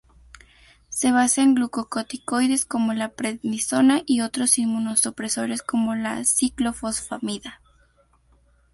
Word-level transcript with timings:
Se 0.89 1.11
basa 1.11 1.43
en 1.43 1.53
glucocorticoides 1.53 2.65
como 2.65 2.91
la 2.93 3.09
prednisona; 3.09 4.01
y 4.07 4.21
otros 4.21 4.57
inmunosupresores 4.57 5.61
como 5.61 5.93
la 5.93 6.25
ciclofosfamida. 6.25 7.61